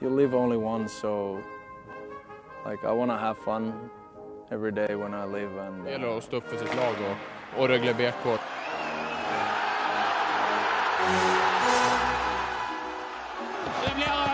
[0.00, 1.42] You live only once, so
[2.64, 3.90] like I want to have fun
[4.50, 5.56] every day when I live.
[5.58, 8.38] And Det gäller uh, att stå upp för sitt lag och, och Rögle BK.
[13.84, 14.27] Det blir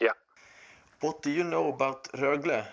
[0.00, 0.12] Yeah.
[1.00, 2.66] what do you know about Rögle?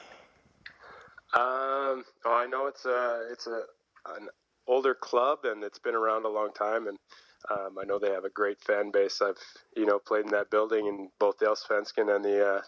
[1.33, 3.61] Um, oh, I know it's a it's a
[4.17, 4.27] an
[4.67, 6.97] older club and it's been around a long time, and
[7.49, 9.21] um, I know they have a great fan base.
[9.21, 9.37] I've
[9.75, 12.63] you know played in that building in both the Allsvenskan and the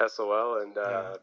[0.00, 1.16] uh, SOL, and uh,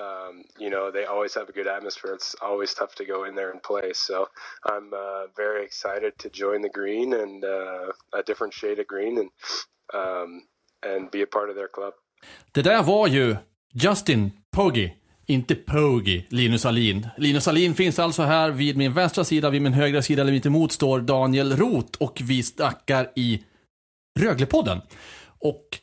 [0.00, 2.14] um, you know they always have a good atmosphere.
[2.14, 3.92] It's always tough to go in there and play.
[3.92, 4.28] So
[4.64, 9.18] I'm uh, very excited to join the green and uh, a different shade of green
[9.18, 9.30] and
[9.94, 10.42] um,
[10.86, 11.92] and be a part of their club.
[12.52, 13.36] Det där var ju
[13.72, 14.94] Justin Poggi,
[15.26, 17.08] inte Poggi, Linus Alin.
[17.16, 20.46] Linus Alin finns alltså här vid min vänstra sida, vid min högra sida eller mitt
[20.46, 23.44] emot står Daniel Roth och vi snackar i
[24.20, 24.80] Röglepodden.
[25.38, 25.78] Och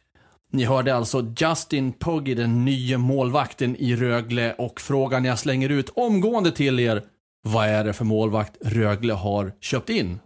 [0.52, 5.90] ni hörde alltså Justin Poggi, den nya målvakten i Rögle och frågan jag slänger ut
[5.90, 7.04] omgående till er.
[7.42, 10.20] Vad är det för målvakt Rögle har köpt in?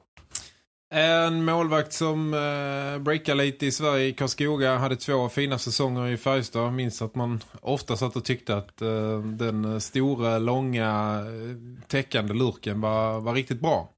[0.96, 6.18] En målvakt som eh, breakade lite i Sverige i Karlskoga hade två fina säsonger i
[6.18, 6.74] Färjestad.
[6.74, 12.82] Minns att man ofta satt och tyckte att eh, den stora, långa, eh, täckande lurken
[12.82, 13.90] var, var riktigt bra.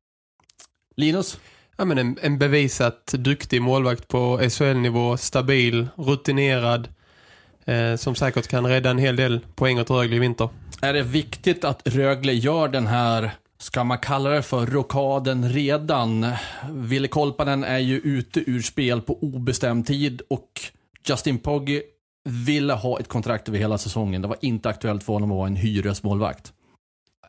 [0.95, 1.39] Linus?
[1.77, 6.89] Ja, men en, en bevisat duktig målvakt på SHL-nivå, stabil, rutinerad,
[7.65, 10.49] eh, som säkert kan rädda en hel del poäng åt Rögle i vinter.
[10.81, 13.31] Är det viktigt att Rögle gör den här,
[13.65, 16.25] ska man kalla det för rokaden redan?
[16.69, 20.49] Ville Kolpanen är ju ute ur spel på obestämd tid och
[21.09, 21.83] Justin Pogge
[22.23, 24.21] ville ha ett kontrakt över hela säsongen.
[24.21, 26.53] Det var inte aktuellt för honom att vara en hyresmålvakt.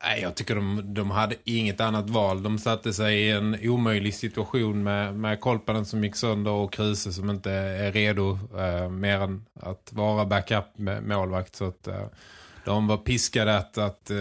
[0.02, 2.42] Nej, jag tycker de, de hade inget annat val.
[2.42, 7.12] De satte sig i en omöjlig situation med, med Kolpanen som gick sönder och Kruse
[7.12, 11.56] som inte är redo eh, mer än att vara backup med målvakt.
[11.56, 12.06] Så att eh,
[12.66, 14.16] de var piskade att, att eh,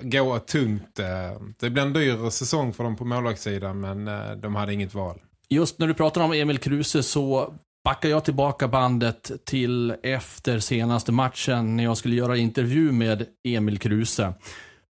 [0.00, 0.98] gå tungt.
[0.98, 1.40] Eh.
[1.60, 5.20] Det blev en dyr säsong för dem på målvaktssidan men eh, de hade inget val.
[5.48, 7.54] Just när du pratar om Emil Kruse så
[7.84, 13.78] backar jag tillbaka bandet till efter senaste matchen när jag skulle göra intervju med Emil
[13.78, 14.34] Kruse.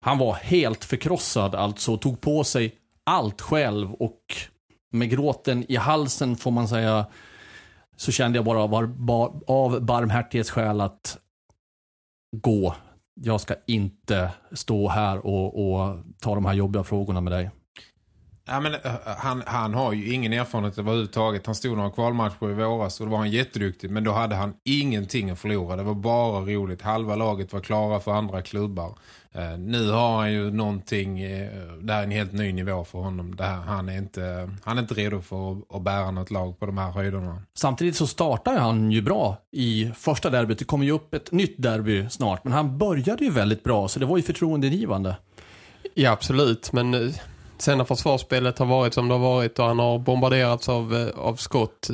[0.02, 4.22] Han var helt förkrossad alltså, tog på sig allt själv och
[4.92, 7.06] med gråten i halsen får man säga
[7.98, 11.18] så kände jag bara av, av barmhärtighetsskäl att
[12.32, 12.76] gå.
[13.14, 17.50] Jag ska inte stå här och, och ta de här jobbiga frågorna med dig.
[18.50, 21.46] Ja, men, eh, han, han har ju ingen erfarenhet överhuvudtaget.
[21.46, 23.92] Han stod några kvalmatcher i våras och då var han jätteduktig.
[23.92, 25.76] Men då hade han ingenting att förlora.
[25.76, 26.82] Det var bara roligt.
[26.82, 28.98] Halva laget var klara för andra klubbar.
[29.38, 33.00] Uh, nu har han ju någonting, uh, det här är en helt ny nivå för
[33.00, 33.36] honom.
[33.36, 36.60] Det här, han, är inte, han är inte redo för att, att bära något lag
[36.60, 37.42] på de här höjderna.
[37.54, 40.60] Samtidigt så startar han ju bra i första derbyt.
[40.60, 42.44] Det kommer ju upp ett nytt derby snart.
[42.44, 45.16] Men han började ju väldigt bra så det var ju förtroendegivande.
[45.94, 46.72] Ja, absolut.
[46.72, 47.14] Men
[47.58, 51.36] sen när försvarsspelet har varit som det har varit och han har bombarderats av, av
[51.36, 51.90] skott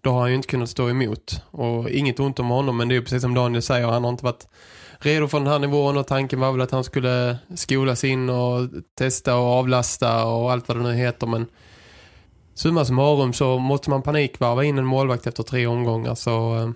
[0.00, 1.42] då har han ju inte kunnat stå emot.
[1.50, 4.24] Och inget ont om honom men det är precis som Daniel säger, han har inte
[4.24, 4.46] varit
[5.06, 8.68] redo för den här nivån och tanken var väl att han skulle skolas in och
[8.98, 11.46] testa och avlasta och allt vad det nu heter men
[12.54, 16.72] summa summarum så måste man panikvarva in en målvakt efter tre omgångar så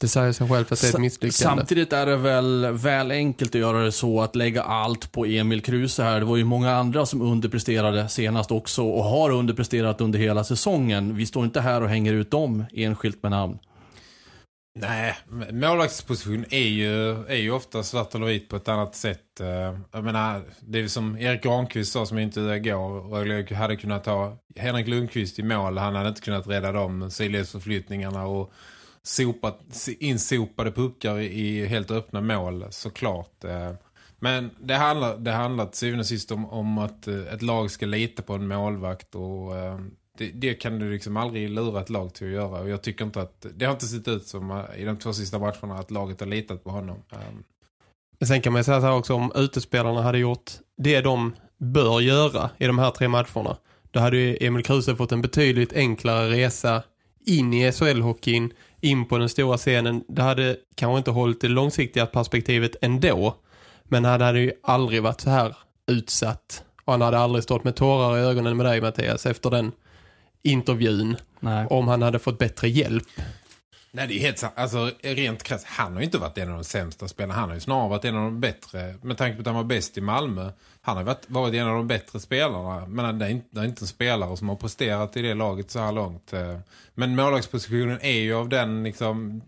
[0.00, 1.60] det säger sig självt att det är ett misslyckande.
[1.60, 5.62] Samtidigt är det väl väl enkelt att göra det så att lägga allt på Emil
[5.62, 6.20] Kruse här.
[6.20, 11.16] Det var ju många andra som underpresterade senast också och har underpresterat under hela säsongen.
[11.16, 13.58] Vi står inte här och hänger ut dem enskilt med namn.
[14.78, 15.16] Nej,
[15.52, 19.40] målvaktsposition är ju, är ju ofta svart eller vit på ett annat sätt.
[19.40, 23.00] Eh, jag menar, det är som Erik Granqvist sa som inte igår.
[23.00, 25.78] Rögle hade kunnat ta Henrik Lundqvist i mål.
[25.78, 28.52] Han hade inte kunnat rädda de sidledsförflyttningarna och
[29.02, 33.44] sopat, insopade puckar i helt öppna mål såklart.
[33.44, 33.72] Eh,
[34.18, 37.70] men det handlar, det handlar till syvende och sist om, om att eh, ett lag
[37.70, 39.52] ska lita på en målvakt och
[40.18, 42.60] det, det kan du liksom aldrig lura ett lag till att göra.
[42.60, 45.12] Och jag tycker inte att, det har inte sett ut som eh, i de två
[45.12, 46.96] sista matcherna att laget har litat på honom.
[47.10, 47.44] Um,
[48.18, 52.00] Men sen kan man säga så här också, om utespelarna hade gjort det de bör
[52.00, 53.56] göra i de här tre matcherna,
[53.90, 56.82] då hade ju Emil Kruse fått en betydligt enklare resa
[57.26, 60.04] in i SHL-hockeyn, in på den stora scenen.
[60.08, 63.36] Det hade kanske inte hållit det långsiktiga perspektivet ändå,
[63.84, 66.64] men han hade ju aldrig varit så här utsatt.
[66.84, 69.72] Och han hade aldrig stått med tårar i ögonen med dig Mattias efter den
[70.46, 71.16] intervjun.
[71.40, 71.66] Nej.
[71.70, 73.08] Om han hade fått bättre hjälp.
[73.92, 74.52] Nej, det är helt sant.
[74.56, 77.34] Alltså, rent krasst, han har ju inte varit en av de sämsta spelarna.
[77.40, 78.94] Han har ju snarare varit en av de bättre.
[79.02, 80.50] Med tanke på att han var bäst i Malmö.
[80.80, 82.86] Han har varit, varit en av de bättre spelarna.
[82.86, 85.70] Men det är, inte, det är inte en spelare som har presterat i det laget
[85.70, 86.32] så här långt.
[86.32, 86.58] eh.
[86.94, 89.42] Men målvaktspositionen är ju av den liksom...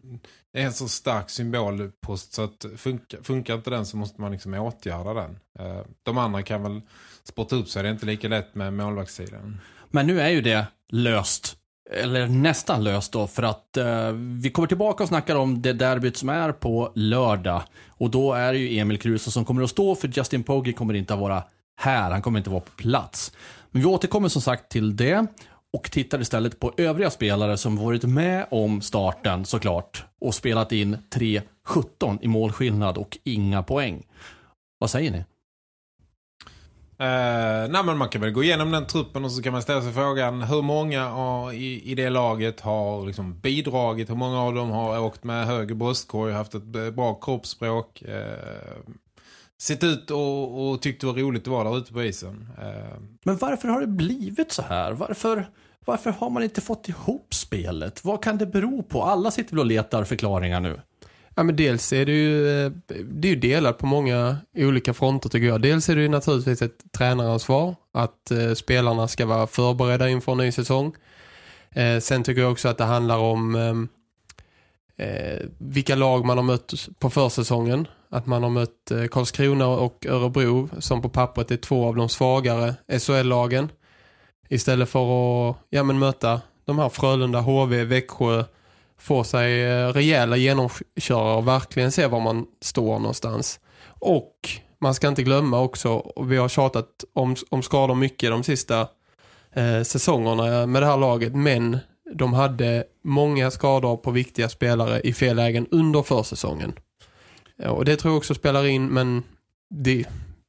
[0.52, 4.32] Det är en så stark symbolpost så att funkar, funkar inte den så måste man
[4.32, 5.38] liksom åtgärda den.
[5.58, 6.80] Eh, De andra kan väl
[7.24, 7.82] spotta upp sig.
[7.82, 9.60] Det är inte lika lätt med målvaktssidan.
[9.90, 11.54] Men nu är ju det löst.
[11.90, 13.26] Eller nästan löst då.
[13.26, 17.62] För att eh, vi kommer tillbaka och snackar om det derbyt som är på lördag.
[17.88, 19.94] Och då är det ju Emil Kruse som kommer att stå.
[19.94, 21.42] För Justin Pogge kommer inte att vara
[21.80, 22.10] här.
[22.10, 23.32] Han kommer inte att vara på plats.
[23.70, 25.26] Men vi återkommer som sagt till det.
[25.72, 30.04] Och tittar istället på övriga spelare som varit med om starten såklart.
[30.20, 34.06] Och spelat in 3-17 i målskillnad och inga poäng.
[34.78, 35.24] Vad säger ni?
[37.00, 39.82] Uh, nej men man kan väl gå igenom den truppen och så kan man ställa
[39.82, 44.54] sig frågan hur många av, i, i det laget har liksom bidragit, hur många av
[44.54, 46.62] dem har åkt med höger bröstkorg, haft ett
[46.94, 48.14] bra kroppsspråk, uh,
[49.60, 52.48] sett ut och, och tyckt det var roligt att vara där ute på isen.
[52.58, 54.92] Uh, Men varför har det blivit så här?
[54.92, 55.48] Varför,
[55.84, 58.04] varför har man inte fått ihop spelet?
[58.04, 59.02] Vad kan det bero på?
[59.02, 60.80] Alla sitter väl och letar förklaringar nu.
[61.38, 62.72] Ja men dels är det ju, eh,
[63.04, 65.62] det är ju delat på många olika fronter tycker jag.
[65.62, 70.38] Dels är det ju naturligtvis ett tränaransvar att eh, spelarna ska vara förberedda inför en
[70.38, 70.94] ny säsong.
[71.70, 73.88] Eh, sen tycker jag också att det handlar om ehm,
[74.96, 77.88] eh, vilka lag man har mött på försäsongen.
[78.08, 82.08] Att man har mött eh, Karlskrona och Örebro som på pappret är två av de
[82.08, 83.68] svagare SHL-lagen.
[84.48, 88.44] Istället för att ja, men möta de här Frölunda, HV, Växjö
[88.98, 93.60] få sig eh, rejäla genomkörare och verkligen se var man står någonstans.
[93.88, 94.34] Och
[94.80, 98.88] man ska inte glömma också, vi har tjatat om, om skador mycket de sista
[99.52, 101.78] eh, säsongerna med det här laget, men
[102.14, 106.72] de hade många skador på viktiga spelare i fel lägen under försäsongen.
[107.56, 109.22] Ja, och det tror jag också spelar in, men
[109.70, 110.04] det,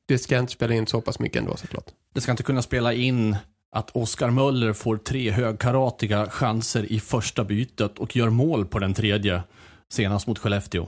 [0.08, 1.86] det ska inte spela in så pass mycket ändå såklart.
[2.14, 3.36] Det ska inte kunna spela in
[3.72, 8.94] att Oskar Möller får tre högkaratiga chanser i första bytet och gör mål på den
[8.94, 9.44] tredje
[9.90, 10.88] senast mot Skellefteå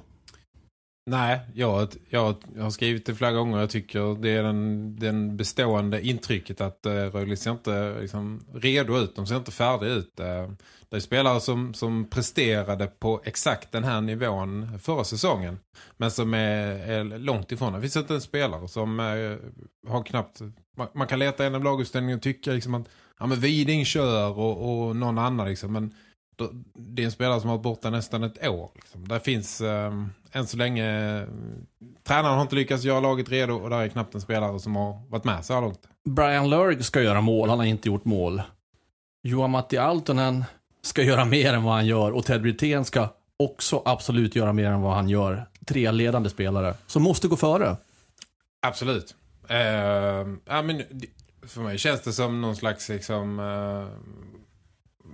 [1.05, 3.59] nej, jag, jag, jag har skrivit det flera gånger.
[3.59, 8.97] Jag tycker det är den, den bestående intrycket att eh, Rögle ser inte liksom, redo
[8.97, 9.15] ut.
[9.15, 10.19] De ser inte färdiga ut.
[10.19, 10.51] Eh,
[10.89, 15.59] det är spelare som, som presterade på exakt den här nivån förra säsongen.
[15.97, 17.73] Men som är, är långt ifrån.
[17.73, 19.37] Det finns inte en spelare som eh,
[19.91, 20.41] har knappt...
[20.77, 22.87] Man, man kan leta en av lagutställningen och tycka liksom att
[23.19, 25.47] ja, men Widing kör och, och någon annan.
[25.47, 25.93] Liksom, men
[26.73, 28.71] det är en spelare som har varit borta nästan ett år.
[28.75, 29.07] Liksom.
[29.07, 31.21] Där finns um, än så länge...
[31.21, 31.27] Uh,
[32.03, 35.09] tränaren har inte lyckats göra laget redo och där är knappt en spelare som har
[35.09, 35.87] varit med så här långt.
[36.09, 38.41] Brian Lurg ska göra mål, han har inte gjort mål.
[39.23, 40.45] Johan Matti Altonen
[40.81, 44.65] ska göra mer än vad han gör och Ted Brithén ska också absolut göra mer
[44.65, 45.45] än vad han gör.
[45.65, 47.75] Tre ledande spelare som måste gå före.
[48.61, 49.15] Absolut.
[49.51, 49.57] Uh,
[50.45, 50.83] ja, men,
[51.47, 53.87] för mig känns det som någon slags liksom, uh,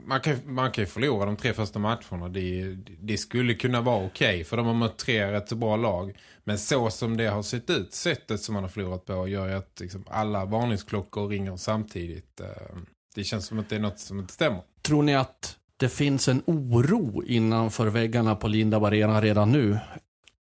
[0.08, 2.30] man, kan, man kan ju förlora de tre första matcherna.
[2.30, 6.18] Det, det skulle kunna vara okej okay, för de har mött tre rätt bra lag.
[6.44, 9.54] Men så som det har sett ut, sättet som man har förlorat på gör ju
[9.54, 12.42] att liksom, alla varningsklockor ringer samtidigt.
[12.42, 12.78] Uh,
[13.16, 14.62] det känns som att det är något som inte stämmer.
[14.82, 19.80] Tror ni att det finns en oro innanför väggarna på Linda Arena redan nu?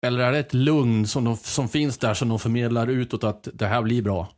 [0.02, 3.48] Eller är det ett lugn som, de, som finns där som de förmedlar utåt att
[3.54, 4.32] det här blir bra?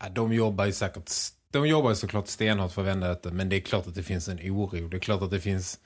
[0.00, 1.08] Ja, de jobbar ju säkert
[1.50, 4.02] de jobbar ju såklart stenhårt för att vända detta men det är klart att det
[4.02, 4.88] finns en oro.
[4.88, 5.80] Det är klart att det finns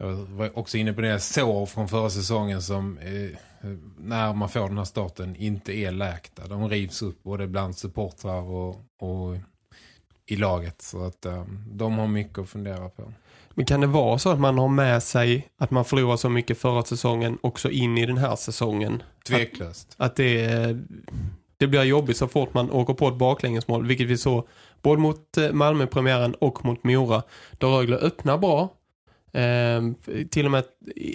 [0.00, 3.30] jag var också inne på det sår från förra säsongen som eh,
[3.98, 6.46] när man får den här starten inte är läkta.
[6.46, 9.36] De rivs upp både bland supportrar och, och
[10.26, 13.12] i laget så att eh, de har mycket att fundera på.
[13.50, 16.58] Men kan det vara så att man har med sig att man förlorar så mycket
[16.58, 19.02] förra säsongen också in i den här säsongen?
[19.28, 19.94] Tveklöst.
[19.96, 20.78] Att, att det,
[21.60, 24.48] det blir jobbigt så fort man åker på ett baklängesmål, vilket vi så
[24.82, 27.22] både mot eh, Malmö-premiären och mot Mora.
[27.58, 28.68] Då Rögle öppnar bra.
[29.32, 29.82] Eh,
[30.30, 30.64] till och med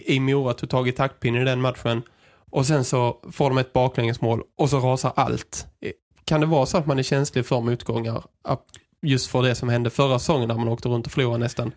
[0.05, 2.01] i Mora tog tag i taktpinnen i den matchen.
[2.49, 5.67] Och sen så får de ett baklängesmål och så rasar allt.
[5.81, 5.91] Eh,
[6.25, 8.23] kan det vara så att man är känslig för motgångar?
[9.01, 11.71] Just för det som hände förra säsongen när man åkte runt och förlorade nästan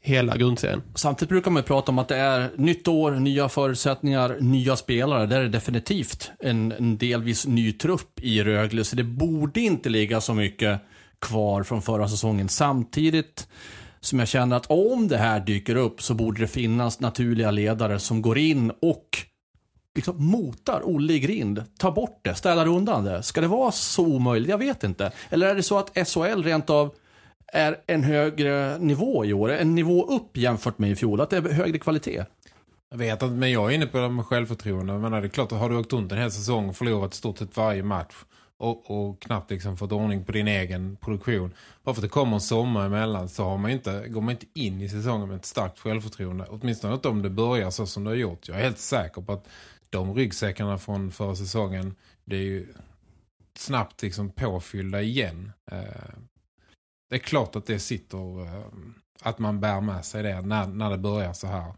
[0.00, 0.82] hela grundserien.
[0.94, 5.26] Samtidigt brukar man ju prata om att det är nytt år, nya förutsättningar, nya spelare.
[5.26, 8.84] Där är det definitivt en, en delvis ny trupp i Rögle.
[8.84, 10.80] Så det borde inte ligga så mycket
[11.18, 12.48] kvar från förra säsongen.
[12.48, 13.48] Samtidigt
[14.00, 17.98] som jag känner att om det här dyker upp så borde det finnas naturliga ledare
[17.98, 19.18] som går in och
[19.94, 21.64] liksom motar Olle i grind.
[21.78, 23.22] tar bort det, städar undan det.
[23.22, 24.50] Ska det vara så omöjligt?
[24.50, 25.12] Jag vet inte.
[25.30, 26.94] Eller är det så att SHL rent av
[27.52, 29.50] är en högre nivå i år?
[29.50, 31.20] En nivå upp jämfört med i fjol?
[31.20, 32.24] Att det är högre kvalitet?
[32.90, 34.98] Jag vet inte, men jag är inne på det med självförtroende.
[34.98, 37.16] Men det är klart att har du åkt runt en hel säsong och förlorat i
[37.16, 38.14] stort sett varje match
[38.58, 41.54] och, och knappt liksom fått ordning på din egen produktion.
[41.84, 44.46] Bara för att det kommer en sommar emellan så har man inte, går man inte
[44.54, 46.46] in i säsongen med ett starkt självförtroende.
[46.48, 48.48] Åtminstone inte om det börjar så som det har gjort.
[48.48, 49.48] Jag är helt säker på att
[49.90, 52.66] de ryggsäckarna från förra säsongen, det är ju
[53.56, 55.52] snabbt liksom påfyllda igen.
[55.70, 55.78] Eh,
[57.10, 58.62] det är klart att det sitter, eh,
[59.22, 61.72] att man bär med sig det när, när det börjar så här.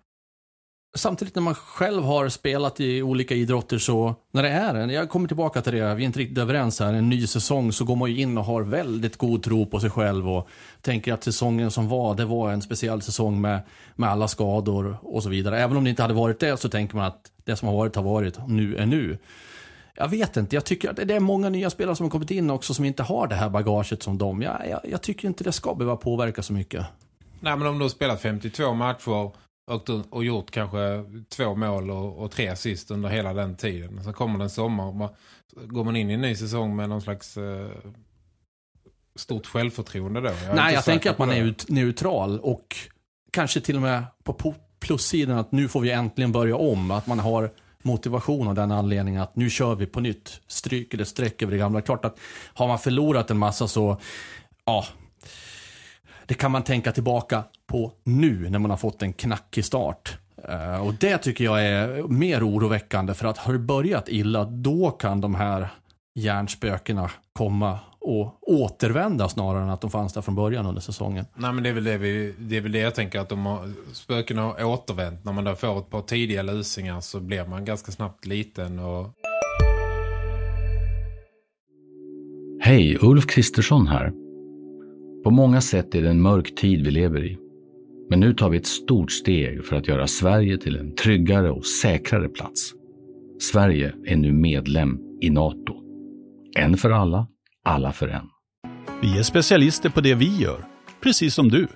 [0.97, 5.11] Samtidigt när man själv har spelat i olika idrotter så, när det är en, jag
[5.11, 7.97] kommer tillbaka till det, vi är inte riktigt överens här, en ny säsong så går
[7.97, 10.49] man ju in och har väldigt god tro på sig själv och
[10.81, 13.61] tänker att säsongen som var, det var en speciell säsong med,
[13.97, 15.61] med alla skador och så vidare.
[15.61, 17.97] Även om det inte hade varit det så tänker man att det som har varit
[17.97, 19.19] har varit, nu är nu.
[19.95, 22.51] Jag vet inte, jag tycker att det är många nya spelare som har kommit in
[22.51, 24.43] också som inte har det här bagaget som de.
[24.43, 26.87] Jag, jag, jag tycker inte det ska behöva påverka så mycket.
[27.41, 29.37] Nej men om du har spelat 52 matcher och,
[30.11, 34.05] och gjort kanske två mål och, och tre assist under hela den tiden.
[34.05, 35.09] Så kommer det en sommar och man,
[35.57, 37.69] går man in i en ny säsong med någon slags eh,
[39.17, 40.27] stort självförtroende då.
[40.27, 41.49] Jag är Nej, jag tänker att man är det.
[41.49, 42.77] ut, neutral och
[43.31, 46.91] kanske till och med på plussidan att nu får vi äntligen börja om.
[46.91, 47.51] Att man har
[47.83, 50.41] motivation av den anledningen att nu kör vi på nytt.
[50.47, 51.81] Stryker eller streck över det gamla.
[51.81, 52.19] Klart att
[52.55, 54.01] har man förlorat en massa så,
[54.65, 54.85] ja,
[56.27, 60.19] det kan man tänka tillbaka på nu när man har fått en knackig start.
[60.49, 64.91] Eh, och det tycker jag är mer oroväckande för att har det börjat illa då
[64.91, 65.69] kan de här
[66.15, 71.25] hjärnspökena komma och återvända snarare än att de fanns där från början under säsongen.
[71.35, 73.47] Nej men det är väl det, vi, det, är väl det jag tänker att de
[73.47, 75.25] har, spökena har återvänt.
[75.25, 79.07] När man då får ett par tidiga lusingar så blir man ganska snabbt liten och
[82.63, 84.13] Hej, Ulf Kristersson här.
[85.25, 87.39] På många sätt är det en mörk tid vi lever i.
[88.11, 91.67] Men nu tar vi ett stort steg för att göra Sverige till en tryggare och
[91.67, 92.73] säkrare plats.
[93.41, 95.75] Sverige är nu medlem i NATO.
[96.57, 97.27] En för alla,
[97.65, 98.29] alla för en.
[99.03, 100.65] Vi är specialister på det vi gör,
[101.03, 101.69] precis som du.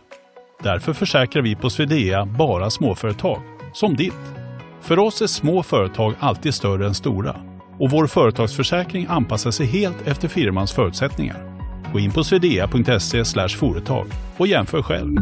[0.62, 4.34] Därför försäkrar vi på Swedea bara småföretag, som ditt.
[4.80, 7.36] För oss är små företag alltid större än stora
[7.80, 11.60] och vår företagsförsäkring anpassar sig helt efter firmans förutsättningar.
[11.92, 15.16] Gå in på swedea.se företag och jämför själv.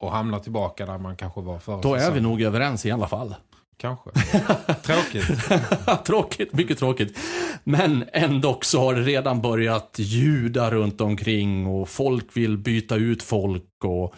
[0.00, 3.08] och hamnar tillbaka där man kanske var förra Då är vi nog överens i alla
[3.08, 3.34] fall.
[3.80, 4.10] Kanske.
[4.82, 5.26] Tråkigt.
[6.04, 7.18] tråkigt, mycket tråkigt.
[7.64, 13.22] Men ändå så har det redan börjat ljuda runt omkring och folk vill byta ut
[13.22, 14.14] folk och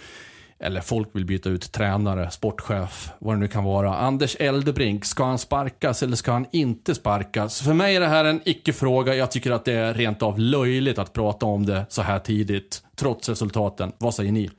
[0.62, 3.96] eller folk vill byta ut tränare, sportchef, vad det nu kan vara.
[3.96, 7.62] Anders Eldebrink, ska han sparkas eller ska han inte sparkas?
[7.62, 9.14] För mig är det här en icke-fråga.
[9.14, 12.82] Jag tycker att det är rent av löjligt att prata om det så här tidigt,
[12.96, 13.92] trots resultaten.
[13.98, 14.50] Vad säger ni?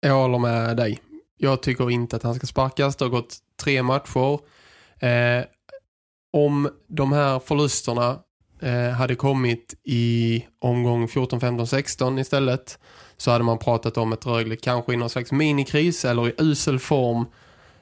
[0.00, 0.98] Jag håller med dig.
[1.42, 2.96] Jag tycker inte att han ska sparkas.
[2.96, 4.38] Det har gått tre matcher.
[4.98, 5.44] Eh,
[6.32, 8.18] om de här förlusterna
[8.62, 12.78] eh, hade kommit i omgång 14, 15, 16 istället
[13.16, 16.78] så hade man pratat om ett Rögle kanske i någon slags minikris eller i usel
[16.78, 17.26] form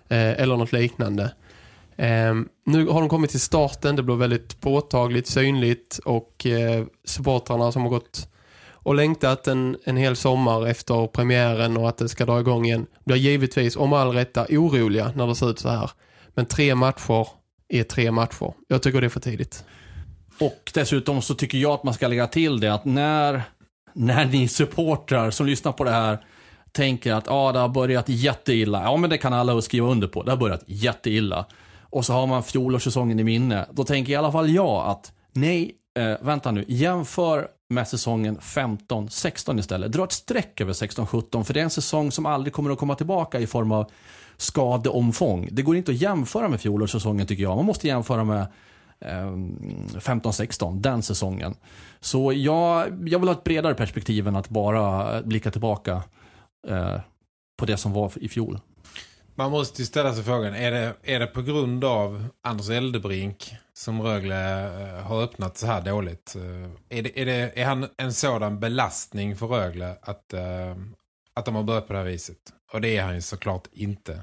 [0.09, 1.35] eh, eller något liknande.
[1.97, 2.35] Eh,
[2.67, 3.97] nu har de kommit till starten.
[3.97, 8.29] Det blir väldigt påtagligt, synligt och eh, supportrarna som har gått
[8.89, 12.87] och längtat en, en hel sommar efter premiären och att det ska dra igång igen
[13.09, 15.91] blir givetvis om all rätta oroliga när det ser ut så här.
[16.35, 17.29] Men tre matcher
[17.69, 18.53] är tre matcher.
[18.69, 19.65] Jag tycker det är för tidigt.
[20.41, 23.43] Och dessutom så tycker jag att man ska lägga till det att när,
[23.93, 26.19] när ni supportrar som lyssnar på det här
[26.73, 28.83] tänker att ah, det har börjat jätteilla.
[28.83, 30.23] Ja, men det kan alla skriva under på.
[30.23, 31.47] Det har börjat jätteilla.
[31.81, 33.67] Och så har man fjolårssäsongen i minne.
[33.71, 36.65] Då tänker i alla fall jag att nej, eh, vänta nu.
[36.69, 39.93] Jämför med säsongen 15-16 istället.
[39.93, 42.95] Dra ett streck över 16-17 för det är en säsong som aldrig kommer att komma
[42.95, 43.91] tillbaka i form av
[44.37, 45.49] skadeomfång.
[45.53, 47.57] Det går inte att jämföra med fjolårssäsongen tycker jag.
[47.57, 48.41] Man måste jämföra med
[49.01, 49.33] eh,
[49.99, 51.55] 15-16, den säsongen.
[52.01, 56.03] Så jag, jag vill ha ett bredare perspektiv än att bara blicka tillbaka
[56.69, 57.01] eh,
[57.59, 58.61] på det som var i fjol.
[59.39, 63.55] Man måste ju ställa sig frågan, är det, är det på grund av Anders Eldebrink
[63.73, 66.37] som Rögle eh, har öppnat så här dåligt?
[66.37, 70.77] Eh, är, det, är, det, är han en sådan belastning för Rögle att, eh,
[71.35, 72.39] att de har börjat på det här viset?
[72.73, 74.23] Och det är han ju såklart inte.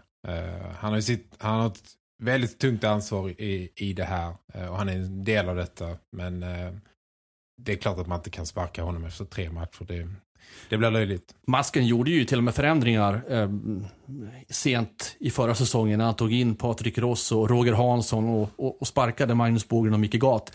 [0.77, 1.89] Han har, ju sitt, han har ett
[2.23, 4.33] väldigt tungt ansvar i, i det här
[4.69, 5.97] och han är en del av detta.
[6.11, 6.39] Men
[7.61, 9.85] det är klart att man inte kan sparka honom efter tre matcher.
[9.87, 10.09] Det,
[10.69, 11.35] det blir löjligt.
[11.47, 13.49] Masken gjorde ju till och med förändringar eh,
[14.49, 18.81] sent i förra säsongen när han tog in Patrik Ross och Roger Hansson och, och,
[18.81, 20.53] och sparkade Magnus Bogen och Micke Gat.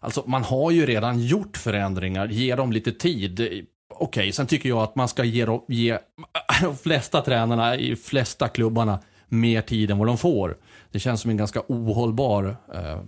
[0.00, 3.66] Alltså man har ju redan gjort förändringar, ge dem lite tid.
[3.94, 5.98] Okej, sen tycker jag att man ska ge, ge
[6.62, 10.56] de flesta tränarna i flesta klubbarna mer tid än vad de får.
[10.90, 13.00] Det känns som en ganska ohållbar eh,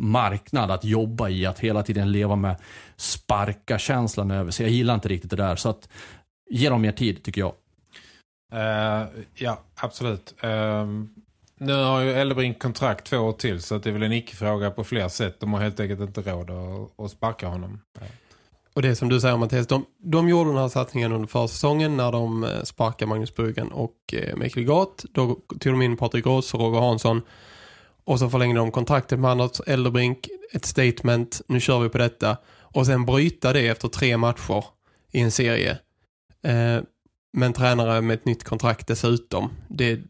[0.00, 2.56] marknad att jobba i, att hela tiden leva med
[2.96, 4.66] sparka-känslan över sig.
[4.66, 5.88] Jag gillar inte riktigt det där, så att
[6.50, 7.52] ge dem mer tid tycker jag.
[8.52, 10.34] Eh, ja, absolut.
[10.40, 10.86] Eh,
[11.58, 14.84] nu har ju Eldebrink kontrakt två år till så det är väl en icke-fråga på
[14.84, 15.40] fler sätt.
[15.40, 17.80] De har helt enkelt inte råd att, att sparka honom.
[18.74, 22.12] Och det som du säger Mattias, de, de gjorde den här satsningen under försäsongen när
[22.12, 25.04] de eh, sparkade Magnus Bruggen och eh, Mikael Gat.
[25.12, 25.26] Då
[25.60, 27.22] tog de in Patrik Ross och Roger Hansson.
[28.04, 30.28] Och så förlängde de kontraktet med Anders Elderbrink.
[30.52, 32.36] Ett statement, nu kör vi på detta.
[32.60, 34.64] Och sen bryta det efter tre matcher
[35.12, 35.78] i en serie.
[36.42, 36.80] Eh,
[37.32, 39.50] men tränare med ett nytt kontrakt dessutom.
[39.68, 40.00] Det,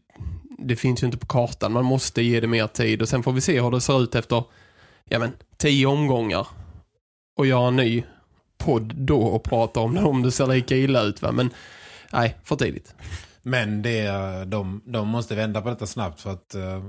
[0.57, 1.71] det finns ju inte på kartan.
[1.71, 3.01] Man måste ge det mer tid.
[3.01, 4.43] Och sen får vi se hur det ser ut efter
[5.05, 6.47] ja men, tio omgångar.
[7.37, 8.03] Och göra en ny
[8.57, 11.21] podd då och prata om det om det ser lika illa ut.
[11.21, 11.31] Va?
[11.31, 11.49] Men
[12.11, 12.95] nej, för tidigt.
[13.41, 14.07] Men det,
[14.45, 16.83] de, de måste vända på detta snabbt för att eh,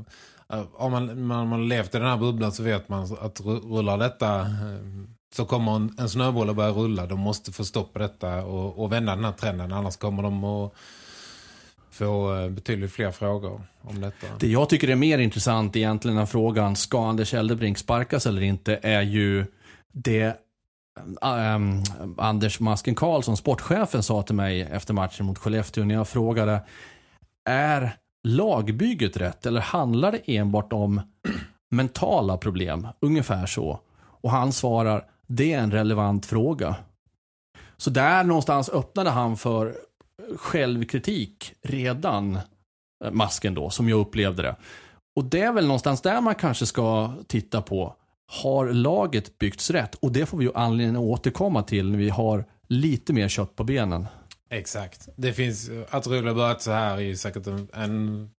[0.73, 4.41] om man, man, man levt i den här bubblan så vet man att rullar detta
[4.41, 4.47] eh,
[5.35, 7.07] så kommer en, en snöboll att börja rulla.
[7.07, 9.73] De måste få stopp på detta och, och vända den här trenden.
[9.73, 10.73] Annars kommer de att
[11.91, 14.27] få eh, betydligt fler frågor om detta.
[14.39, 18.79] Det jag tycker är mer intressant egentligen än frågan ska Anders Eldebrink sparkas eller inte
[18.83, 19.47] är ju
[19.93, 20.37] det
[21.23, 21.83] ähm,
[22.19, 26.61] Anders Masken Karlsson, sportchefen, sa till mig efter matchen mot Skellefteå när jag frågade
[27.45, 31.01] är lagbygget rätt eller handlar det enbart om
[31.71, 32.89] mentala problem?
[33.01, 33.81] Ungefär så.
[34.01, 36.77] Och han svarar, det är en relevant fråga.
[37.77, 39.75] Så där någonstans öppnade han för
[40.37, 42.39] självkritik redan,
[43.05, 44.57] eh, masken då, som jag upplevde det.
[45.17, 47.97] Och det är väl någonstans där man kanske ska titta på.
[48.43, 49.95] Har laget byggts rätt?
[49.95, 53.57] Och det får vi ju anledning att återkomma till när vi har lite mer kött
[53.57, 54.07] på benen.
[54.53, 55.09] Exakt.
[55.17, 58.31] Det finns, att rulla börjat så här är ju säkert en, en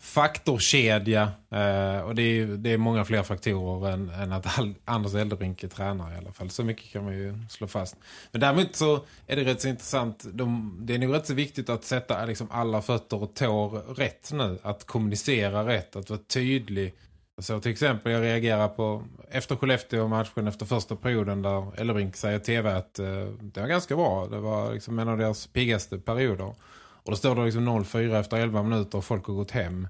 [0.00, 1.22] faktorkedja.
[1.50, 5.64] Eh, och det är, det är många fler faktorer än, än att all, Anders Eldebrink
[5.64, 6.50] är tränare i alla fall.
[6.50, 7.96] Så mycket kan man ju slå fast.
[8.32, 10.26] Men däremot så är det rätt så intressant.
[10.32, 14.32] De, det är nog rätt så viktigt att sätta liksom alla fötter och tår rätt
[14.32, 14.58] nu.
[14.62, 16.94] Att kommunicera rätt, att vara tydlig.
[17.40, 22.72] Så till exempel jag reagerar på efter Skellefteå-matchen efter första perioden där Ellerbrink säger tv
[22.72, 24.26] att eh, det var ganska bra.
[24.26, 26.54] Det var liksom en av deras piggaste perioder.
[27.02, 29.88] Och då står det liksom 0-4 efter 11 minuter och folk har gått hem.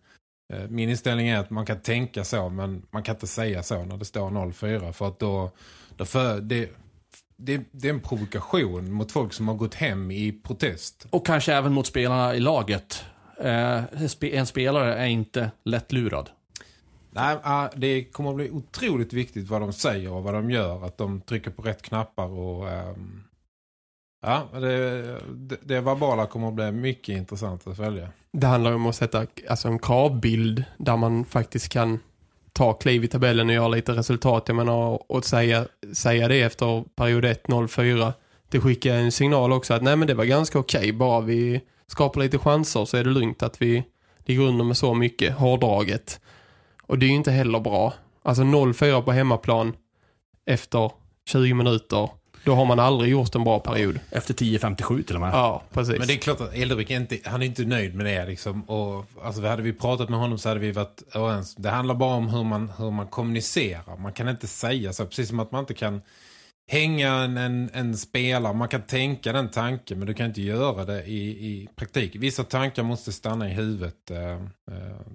[0.52, 3.84] Eh, min inställning är att man kan tänka så men man kan inte säga så
[3.84, 5.50] när det står 0-4 för att då,
[5.96, 6.70] då för, det,
[7.36, 11.06] det, det är en provokation mot folk som har gått hem i protest.
[11.10, 13.04] Och kanske även mot spelarna i laget.
[13.40, 13.82] Eh,
[14.20, 16.30] en spelare är inte lättlurad.
[17.10, 20.84] Nej, ah, det kommer att bli otroligt viktigt vad de säger och vad de gör.
[20.84, 22.64] Att de trycker på rätt knappar och...
[22.66, 23.24] Um,
[24.22, 28.08] ja, det, det, det verbala kommer att bli mycket intressant att följa.
[28.32, 31.98] Det handlar om att sätta alltså en kravbild där man faktiskt kan
[32.52, 34.44] ta kliv i tabellen och göra lite resultat.
[34.46, 38.12] Jag menar, och säga, säga det efter period 1-0-4.
[38.48, 40.92] Det skickar en signal också att nej men det var ganska okej.
[40.92, 43.84] Bara vi skapar lite chanser så är det lugnt att vi
[44.18, 46.20] ligger under med så mycket hårdraget.
[46.90, 47.94] Och det är ju inte heller bra.
[48.22, 49.76] Alltså 0-4 på hemmaplan
[50.46, 50.90] efter
[51.26, 52.10] 20 minuter.
[52.44, 54.00] Då har man aldrig gjort en bra period.
[54.10, 55.30] Efter 10.57 till och med.
[55.32, 55.98] Ja, precis.
[55.98, 58.26] Men det är klart att är inte, han är inte nöjd med det.
[58.26, 58.62] Liksom.
[58.62, 61.54] Och, alltså, hade vi pratat med honom så hade vi varit överens.
[61.54, 63.96] Det handlar bara om hur man, hur man kommunicerar.
[63.96, 65.06] Man kan inte säga så.
[65.06, 66.02] Precis som att man inte kan
[66.70, 68.54] hänga en, en, en spelare.
[68.54, 72.16] Man kan tänka den tanken men du kan inte göra det i, i praktik.
[72.16, 74.10] Vissa tankar måste stanna i huvudet.
[74.10, 74.38] Eh, eh,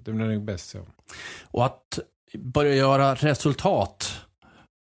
[0.04, 0.78] det blir nog bäst så.
[1.50, 1.98] Och att
[2.38, 4.20] börja göra resultat.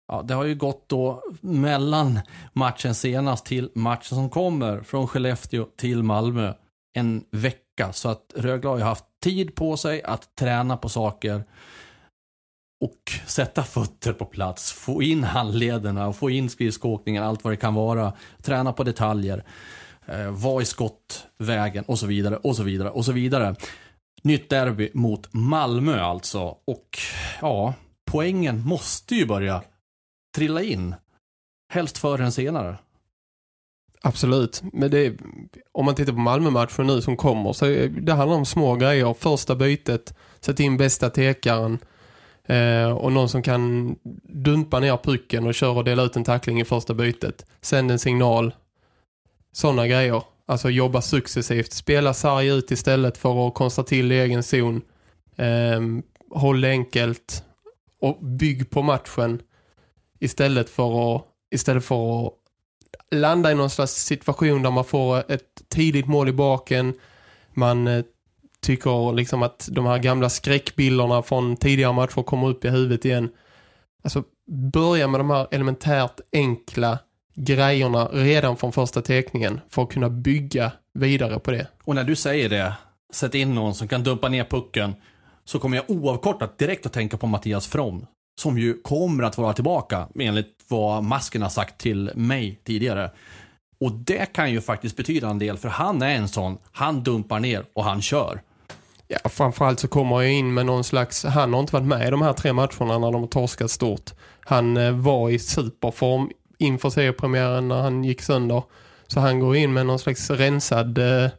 [0.07, 2.19] Ja, det har ju gått då mellan
[2.53, 6.53] matchen senast till matchen som kommer från Skellefteå till Malmö
[6.93, 7.93] en vecka.
[7.93, 11.43] Så att Rögle har ju haft tid på sig att träna på saker
[12.81, 17.57] och sätta fötter på plats, få in handlederna och få in skridskoåkningen, allt vad det
[17.57, 19.43] kan vara, träna på detaljer,
[20.05, 23.55] eh, vara i skottvägen och så vidare och så vidare och så vidare.
[24.23, 26.57] Nytt derby mot Malmö alltså.
[26.65, 26.97] Och
[27.41, 27.73] ja,
[28.11, 29.63] poängen måste ju börja
[30.35, 30.95] trilla in.
[31.73, 32.77] Helst förr än senare.
[34.01, 34.63] Absolut.
[34.73, 35.17] Men det,
[35.71, 37.65] om man tittar på Malmö-matchen nu som kommer så
[38.01, 39.13] det handlar om små grejer.
[39.13, 41.79] Första bytet, sätta in bästa tekaren
[42.49, 46.61] eh, och någon som kan dumpa ner pucken och köra och dela ut en tackling
[46.61, 47.45] i första bytet.
[47.61, 48.53] Sänd en signal.
[49.51, 50.23] Sådana grejer.
[50.45, 51.73] Alltså jobba successivt.
[51.73, 54.81] Spela sarg ut istället för att konstra till i egen zon.
[55.35, 55.81] Eh,
[56.31, 57.43] håll det enkelt
[58.01, 59.41] och bygg på matchen
[60.19, 62.33] istället för att, istället för att
[63.11, 66.93] landa i någon slags situation där man får ett tidigt mål i baken.
[67.53, 68.03] Man eh,
[68.61, 73.29] tycker liksom att de här gamla skräckbilderna från tidigare matcher kommer upp i huvudet igen.
[74.03, 74.23] Alltså
[74.73, 76.99] börja med de här elementärt enkla
[77.35, 81.67] grejerna redan från första teckningen för att kunna bygga vidare på det.
[81.83, 82.73] Och när du säger det,
[83.13, 84.95] sätt in någon som kan dumpa ner pucken,
[85.45, 88.05] så kommer jag oavkortat direkt att tänka på Mattias From.
[88.41, 93.11] Som ju kommer att vara tillbaka, enligt vad masken har sagt till mig tidigare.
[93.79, 97.39] Och det kan ju faktiskt betyda en del, för han är en sån, han dumpar
[97.39, 98.41] ner och han kör.
[99.11, 102.11] Ja, framförallt så kommer jag in med någon slags, han har inte varit med i
[102.11, 104.11] de här tre matcherna när de har torskat stort.
[104.39, 108.63] Han eh, var i superform inför seriepremiären när han gick sönder.
[109.07, 111.29] Så han går in med någon slags rensad, eh,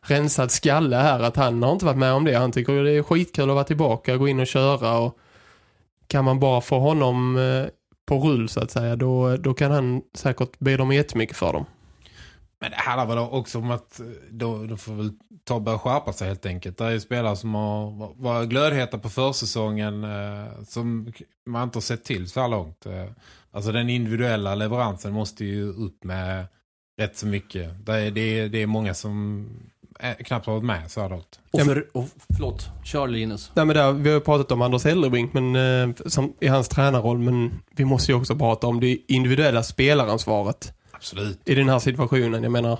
[0.00, 2.38] rensad skalle här att han har inte varit med om det.
[2.38, 5.18] Han tycker det är skitkul att vara tillbaka, gå in och köra och
[6.08, 7.70] kan man bara få honom eh,
[8.06, 11.66] på rull så att säga, då, då kan han säkert bidra med jättemycket för dem.
[12.66, 15.12] Men det handlar väl också om att eh, då, då får väl
[15.44, 16.78] ta och börja skärpa sig helt enkelt.
[16.78, 21.12] Det är ju spelare som har varit glödheta på försäsongen eh, som
[21.46, 22.86] man inte har sett till så här långt.
[22.86, 23.06] Eh,
[23.50, 26.46] alltså den individuella leveransen måste ju upp med
[27.00, 27.86] rätt så mycket.
[27.86, 29.48] Det är, det är, det är många som
[29.98, 31.40] är, knappt har varit med så här långt.
[31.50, 33.50] Och, för, och förlåt, kör Linus.
[33.54, 36.68] Nej, men där, vi har ju pratat om Anders Elderbrink men, eh, som, i hans
[36.68, 40.72] tränarroll men vi måste ju också prata om det individuella spelaransvaret.
[40.96, 41.40] Absolut.
[41.44, 42.78] I den här situationen, jag menar.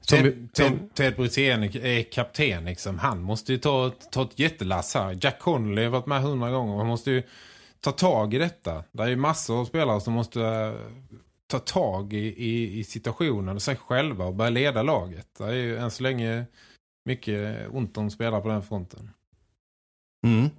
[0.00, 2.98] Som Ted, Ted, Ted Brithén är kapten liksom.
[2.98, 5.18] Han måste ju ta, ta ett jättelass här.
[5.20, 6.76] Jack Connolly har varit med hundra gånger.
[6.76, 7.22] Han måste ju
[7.80, 8.84] ta tag i detta.
[8.92, 10.72] Det är ju massor av spelare som måste eh,
[11.46, 15.28] ta tag i, i, i situationen och sig själva och börja leda laget.
[15.38, 16.44] Det är ju än så länge
[17.04, 19.10] mycket ont om spelare på den fronten.
[20.26, 20.50] Mm.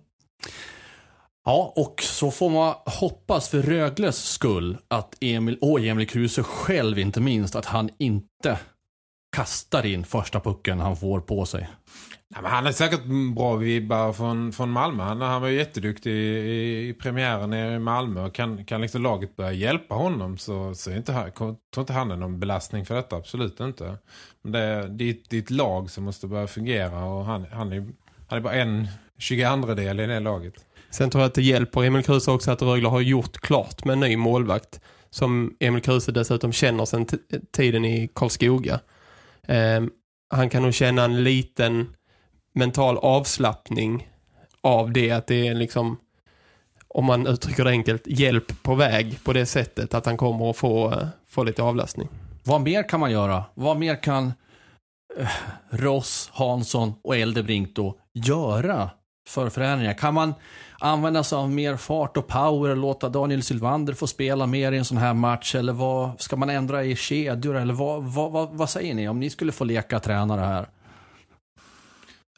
[1.46, 7.00] Ja, och så får man hoppas för Rögles skull att Emil, och Emil Kruse själv
[7.00, 8.60] inte minst, att han inte
[9.36, 11.70] kastar in första pucken han får på sig.
[12.34, 13.02] Nej, men han är säkert
[13.36, 15.04] bra vibbar från, från Malmö.
[15.04, 18.26] Han, han var ju jätteduktig i, i premiären nere i Malmö.
[18.26, 21.94] Och kan, kan liksom laget börja hjälpa honom så, så är inte, han- tror inte
[21.94, 23.16] han är någon belastning för detta.
[23.16, 23.98] Absolut inte.
[24.42, 27.04] Men det, är- det, är ett- det är ett lag som måste börja fungera.
[27.06, 27.88] Och han, han, är,
[28.28, 30.54] han är bara en 22 del i det laget.
[30.92, 33.94] Sen tror jag att det hjälper Emil Kruse också att Rögle har gjort klart med
[33.94, 34.82] en ny målvakt.
[35.10, 37.08] Som Emil Kruse dessutom känner sedan
[37.52, 38.80] tiden i Karlskoga.
[39.48, 39.82] Eh,
[40.30, 41.94] han kan nog känna en liten
[42.54, 44.10] mental avslappning
[44.62, 45.12] av det.
[45.12, 45.98] Att det är liksom,
[46.88, 49.94] om man uttrycker det enkelt, hjälp på väg på det sättet.
[49.94, 52.08] Att han kommer att få, eh, få lite avlastning.
[52.44, 53.44] Vad mer kan man göra?
[53.54, 54.34] Vad mer kan
[55.18, 55.28] eh,
[55.70, 58.90] Ross, Hansson och Eldebrink då göra
[59.28, 59.94] för förändringar?
[59.94, 60.34] Kan man
[60.80, 64.78] använda sig av mer fart och power och låta Daniel Sylvander få spela mer i
[64.78, 65.56] en sån här match?
[65.56, 67.56] Eller vad, ska man ändra i kedjor?
[67.56, 70.70] Eller vad, vad, vad, vad säger ni om ni skulle få leka tränare här?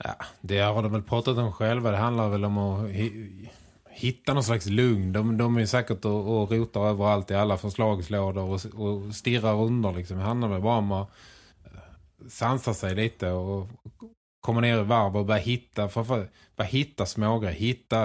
[0.04, 1.92] Ja, det har de väl pratat om själva.
[1.92, 2.90] Det handlar väl om att
[3.90, 5.14] hitta någon slags lugn.
[5.14, 9.94] De, de är säkert och, och rotar överallt i alla förslagslådor och, och stirrar under.
[9.94, 10.18] Liksom.
[10.18, 11.10] Det handlar väl bara om att
[11.66, 13.68] eh, sansa sig lite och
[14.44, 16.04] komma ner i varv och börja hitta, för,
[16.56, 17.56] börja hitta smågrejer.
[17.56, 18.00] Hitta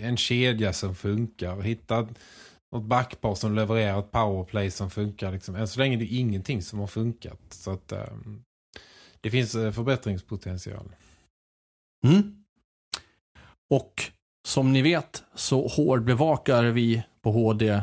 [0.00, 1.60] en kedja som funkar.
[1.60, 2.08] Hitta
[2.72, 5.32] något backpar som levererar ett powerplay som funkar.
[5.32, 5.54] Liksom.
[5.54, 7.40] Än så länge är det ingenting som har funkat.
[7.50, 8.04] Så att eh,
[9.20, 10.88] det finns eh, förbättringspotential.
[12.06, 12.44] Mm.
[13.70, 13.94] Och
[14.48, 17.82] som ni vet så hårdbevakar vi på HD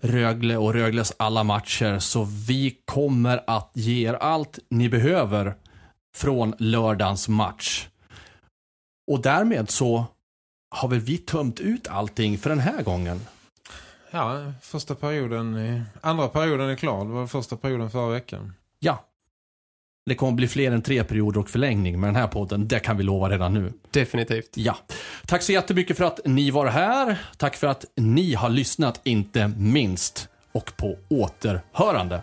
[0.00, 1.98] Rögle och Rögles alla matcher.
[1.98, 5.56] Så vi kommer att ge er allt ni behöver
[6.14, 7.88] från lördagens match.
[9.10, 10.04] Och därmed så
[10.70, 13.20] har väl vi tömt ut allting för den här gången.
[14.10, 17.04] Ja, första perioden, andra perioden är klar.
[17.04, 18.52] Det var första perioden förra veckan.
[18.78, 19.04] Ja.
[20.06, 22.68] Det kommer bli fler än tre perioder och förlängning med den här podden.
[22.68, 23.72] Det kan vi lova redan nu.
[23.90, 24.50] Definitivt.
[24.54, 24.76] Ja.
[25.26, 27.18] Tack så jättemycket för att ni var här.
[27.36, 30.28] Tack för att ni har lyssnat, inte minst.
[30.52, 32.22] Och på återhörande.